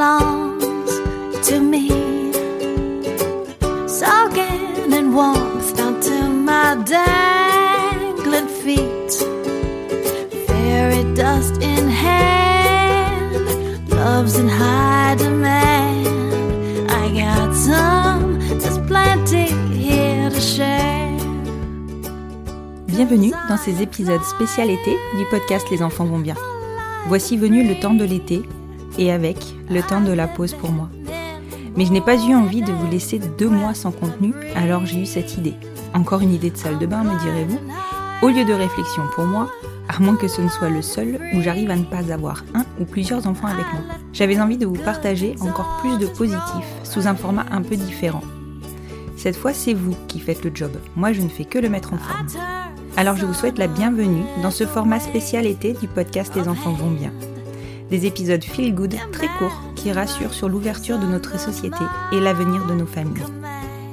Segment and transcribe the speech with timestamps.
[0.00, 0.96] belongs
[1.46, 1.88] to me.
[3.86, 6.16] Soaking in warmth down to
[6.48, 9.12] my dangling feet.
[10.46, 13.44] Fairy dust in hand,
[13.90, 16.06] love's in high demand.
[16.90, 21.10] I got some, there's plenty here to share.
[22.86, 26.36] Bienvenue dans ces épisodes spécial été du podcast Les enfants vont bien.
[27.06, 28.42] Voici venu le temps de l'été
[29.00, 29.36] et avec
[29.68, 30.88] le temps de la pause pour moi.
[31.76, 35.00] Mais je n'ai pas eu envie de vous laisser deux mois sans contenu, alors j'ai
[35.00, 35.54] eu cette idée.
[35.94, 37.58] Encore une idée de salle de bain, me direz-vous
[38.22, 39.50] Au lieu de réflexion pour moi,
[39.88, 42.64] à moins que ce ne soit le seul où j'arrive à ne pas avoir un
[42.78, 43.82] ou plusieurs enfants avec moi.
[44.12, 48.22] J'avais envie de vous partager encore plus de positifs sous un format un peu différent.
[49.16, 50.72] Cette fois, c'est vous qui faites le job.
[50.96, 52.26] Moi, je ne fais que le mettre en forme.
[52.96, 56.72] Alors, je vous souhaite la bienvenue dans ce format spécial été du podcast Les enfants
[56.72, 57.12] vont bien.
[57.90, 62.64] Des épisodes feel good très courts qui rassurent sur l'ouverture de notre société et l'avenir
[62.66, 63.24] de nos familles.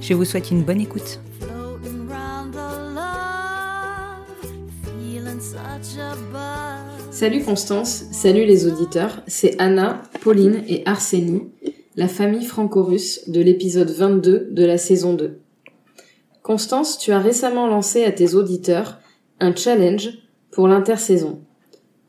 [0.02, 1.20] Je vous souhaite une bonne écoute.
[7.10, 11.48] Salut Constance, salut les auditeurs, c'est Anna, Pauline et Arsénie,
[11.96, 15.40] la famille franco-russe de l'épisode 22 de la saison 2.
[16.44, 19.00] Constance, tu as récemment lancé à tes auditeurs
[19.40, 20.10] un challenge
[20.52, 21.42] pour l'intersaison.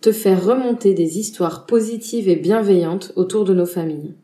[0.00, 4.14] Te faire remonter des histoires positives et bienveillantes autour de nos familles.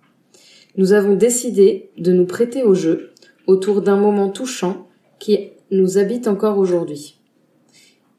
[0.77, 3.11] Nous avons décidé de nous prêter au jeu
[3.47, 4.87] autour d'un moment touchant
[5.19, 7.19] qui nous habite encore aujourd'hui.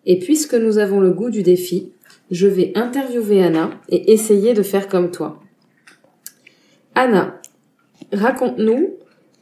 [0.05, 1.94] Et puisque nous avons le goût du défi,
[2.29, 5.39] je vais interviewer Anna et essayer de faire comme toi.
[6.94, 7.39] Anna,
[8.11, 8.95] raconte-nous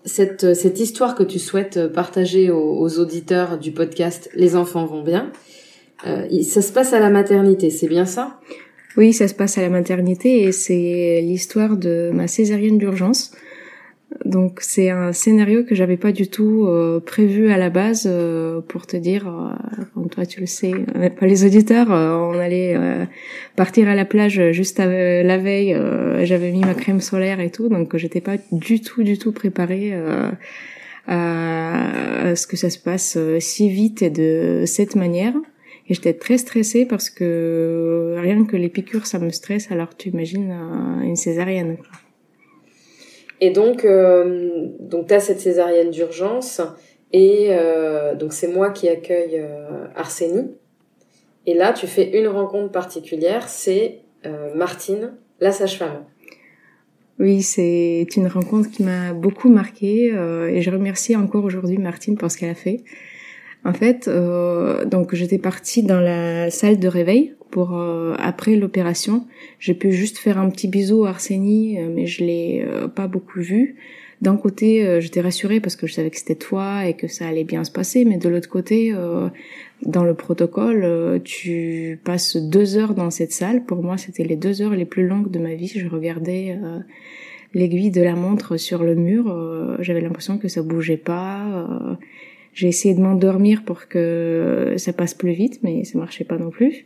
[0.05, 5.31] cette, histoire que tu souhaites partager aux auditeurs du podcast Les enfants vont bien.
[6.05, 8.39] Euh, ça se passe à la maternité, c'est bien ça?
[8.97, 13.31] Oui, ça se passe à la maternité et c'est l'histoire de ma césarienne d'urgence.
[14.25, 18.61] Donc c'est un scénario que j'avais pas du tout euh, prévu à la base euh,
[18.61, 22.77] pour te dire, euh, toi tu le sais, euh, pas les auditeurs, euh, on allait
[23.55, 25.75] partir à la plage juste la veille,
[26.23, 29.93] j'avais mis ma crème solaire et tout, donc j'étais pas du tout du tout préparée
[31.07, 35.33] à, ce que ça se passe si vite et de cette manière.
[35.89, 39.71] Et j'étais très stressée parce que rien que les piqûres, ça me stresse.
[39.71, 41.77] Alors tu imagines euh, une césarienne.
[41.77, 41.87] quoi.
[43.41, 46.61] Et donc, euh, donc tu as cette césarienne d'urgence
[47.11, 50.51] et euh, donc c'est moi qui accueille euh, Arsénie.
[51.45, 56.05] Et là, tu fais une rencontre particulière, c'est euh, Martine, la sage-femme.
[57.19, 62.17] Oui, c'est une rencontre qui m'a beaucoup marquée euh, et je remercie encore aujourd'hui Martine
[62.17, 62.83] pour ce qu'elle a fait.
[63.65, 69.25] En fait, euh, donc j'étais partie dans la salle de réveil pour euh, après l'opération.
[69.59, 73.07] J'ai pu juste faire un petit bisou à Arsénie, euh, mais je l'ai euh, pas
[73.07, 73.75] beaucoup vu.
[74.21, 77.27] D'un côté, euh, j'étais rassurée parce que je savais que c'était toi et que ça
[77.27, 79.29] allait bien se passer, mais de l'autre côté, euh,
[79.85, 83.63] dans le protocole, tu passes deux heures dans cette salle.
[83.65, 85.67] Pour moi, c'était les deux heures les plus longues de ma vie.
[85.67, 86.57] Je regardais
[87.53, 89.77] l'aiguille de la montre sur le mur.
[89.81, 91.67] J'avais l'impression que ça bougeait pas.
[92.53, 96.49] J'ai essayé de m'endormir pour que ça passe plus vite, mais ça marchait pas non
[96.49, 96.85] plus.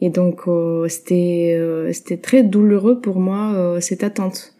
[0.00, 4.54] Et donc, euh, c'était euh, c'était très douloureux pour moi euh, cette attente.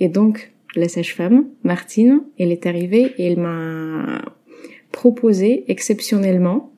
[0.00, 4.22] Et donc, la sage-femme, Martine, elle est arrivée et elle m'a
[4.90, 6.72] proposé exceptionnellement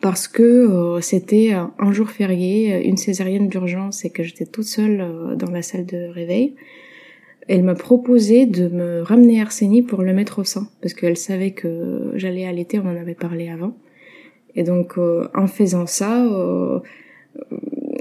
[0.00, 4.64] parce que euh, c'était euh, un jour férié, une césarienne d'urgence et que j'étais toute
[4.64, 6.54] seule euh, dans la salle de réveil.
[7.48, 11.52] Elle m'a proposé de me ramener Arsénie pour le mettre au sein parce qu'elle savait
[11.52, 13.76] que j'allais allaiter, on en avait parlé avant.
[14.54, 16.80] Et donc euh, en faisant ça, euh,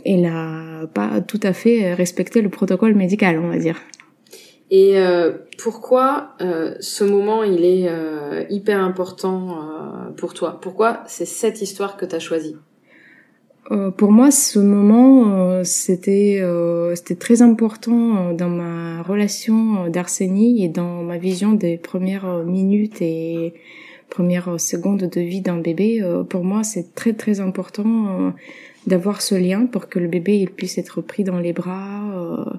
[0.05, 3.79] elle a pas tout à fait respecté le protocole médical, on va dire.
[4.71, 4.97] Et
[5.57, 7.89] pourquoi ce moment il est
[8.51, 9.67] hyper important
[10.15, 10.59] pour toi?
[10.61, 12.55] Pourquoi c'est cette histoire que tu as choisie?
[13.71, 20.63] Euh, pour moi, ce moment, euh, c'était euh, c'était très important dans ma relation d'Arsenie
[20.65, 23.53] et dans ma vision des premières minutes et
[24.09, 26.03] premières secondes de vie d'un bébé.
[26.29, 28.33] pour moi, c'est très très important
[28.87, 32.51] d'avoir ce lien pour que le bébé puisse être pris dans les bras.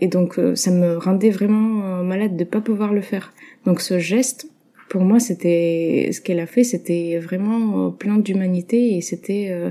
[0.00, 3.32] et donc, ça me rendait vraiment malade de pas pouvoir le faire.
[3.64, 4.50] Donc, ce geste
[4.88, 9.70] pour moi, c'était ce qu'elle a fait, c'était vraiment plein d'humanité et c'était euh,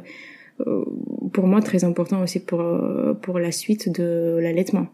[0.66, 0.84] euh,
[1.34, 4.88] pour moi très important aussi pour euh, pour la suite de l'allaitement.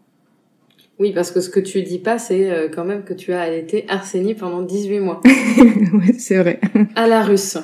[0.98, 3.84] Oui, parce que ce que tu dis pas, c'est quand même que tu as allaité
[3.88, 5.20] Arsenie pendant 18 mois.
[5.26, 6.60] oui, c'est vrai.
[6.94, 7.58] À la russe.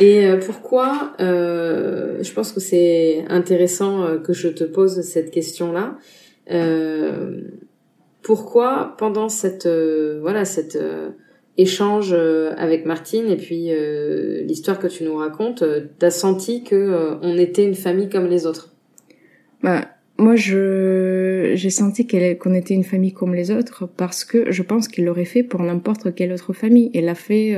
[0.00, 5.98] Et pourquoi Je pense que c'est intéressant que je te pose cette question-là.
[8.22, 10.78] pourquoi pendant cette voilà cette
[11.58, 16.62] échange euh, avec Martine et puis euh, l'histoire que tu nous racontes, euh, t'as senti
[16.62, 18.74] que on était une famille comme les autres?
[19.62, 19.88] Bah
[20.18, 24.88] moi je j'ai senti qu'on était une famille comme les autres parce que je pense
[24.88, 26.90] qu'il l'aurait fait pour n'importe quelle autre famille.
[26.94, 27.54] Elle l'a fait,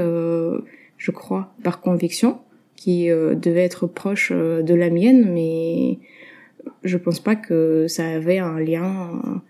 [0.96, 2.38] je crois, par conviction,
[2.76, 5.98] qui devait être proche de la mienne, mais
[6.82, 9.42] je pense pas que ça avait un lien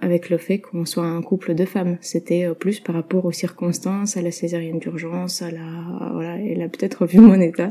[0.00, 1.98] avec le fait qu'on soit un couple de femmes.
[2.00, 6.62] C'était euh, plus par rapport aux circonstances, à la césarienne d'urgence, à la voilà, elle
[6.62, 7.68] a peut-être vu mon état.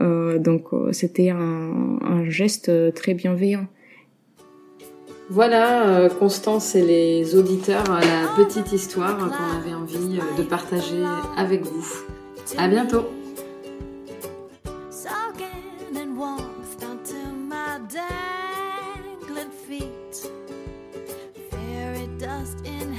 [0.00, 3.66] Euh, donc euh, c'était un, un, geste très bienveillant.
[5.30, 11.02] Voilà, Constance et les auditeurs, la petite histoire qu'on avait envie de partager
[11.38, 11.86] avec vous.
[12.58, 13.04] À bientôt.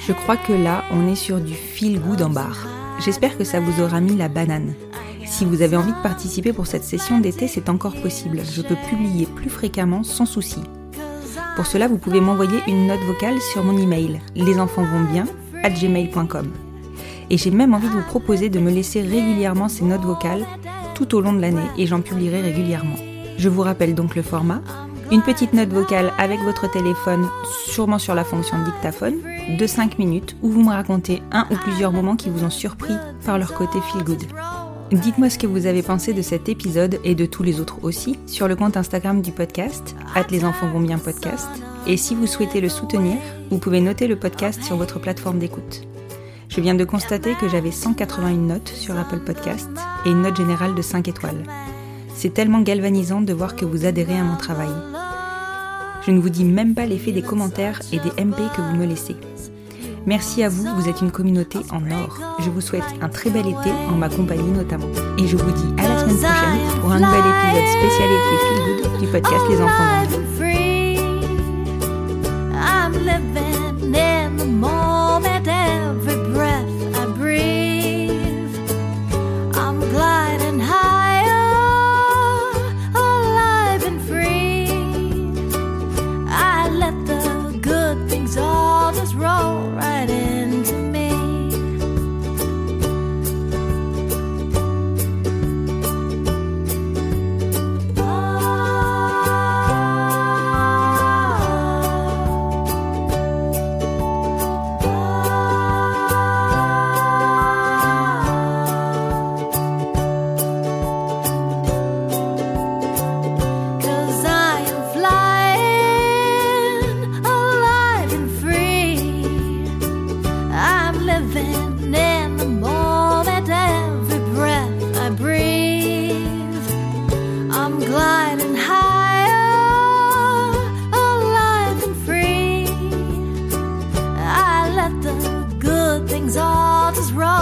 [0.06, 2.68] Je crois que là, on est sur du feel good en bar.
[3.00, 4.74] J'espère que ça vous aura mis la banane.
[5.26, 8.42] Si vous avez envie de participer pour cette session d'été, c'est encore possible.
[8.52, 10.60] Je peux publier plus fréquemment sans souci.
[11.56, 15.26] Pour cela, vous pouvez m'envoyer une note vocale sur mon email bien
[15.64, 16.52] gmail.com.
[17.30, 20.46] Et j'ai même envie de vous proposer de me laisser régulièrement ces notes vocales
[20.96, 22.98] tout au long de l'année et j'en publierai régulièrement.
[23.38, 24.62] Je vous rappelle donc le format
[25.12, 27.30] une petite note vocale avec votre téléphone,
[27.68, 31.92] sûrement sur la fonction dictaphone, de 5 minutes où vous me racontez un ou plusieurs
[31.92, 32.94] moments qui vous ont surpris
[33.26, 34.24] par leur côté feel good.
[34.92, 38.20] Dites-moi ce que vous avez pensé de cet épisode et de tous les autres aussi
[38.28, 41.50] sur le compte Instagram du podcast, at les enfants vont bien podcast.
[41.88, 43.18] Et si vous souhaitez le soutenir,
[43.50, 45.82] vous pouvez noter le podcast sur votre plateforme d'écoute.
[46.48, 49.70] Je viens de constater que j'avais 181 notes sur Apple Podcast
[50.06, 51.44] et une note générale de 5 étoiles.
[52.14, 54.70] C'est tellement galvanisant de voir que vous adhérez à mon travail.
[56.06, 58.86] Je ne vous dis même pas l'effet des commentaires et des MP que vous me
[58.86, 59.16] laissez.
[60.06, 62.20] Merci à vous, vous êtes une communauté en or.
[62.40, 64.90] Je vous souhaite un très bel été en ma compagnie notamment.
[65.18, 69.00] Et je vous dis à la semaine prochaine pour un nouvel épisode spécialité Feel Good
[69.00, 70.53] du podcast Les Enfants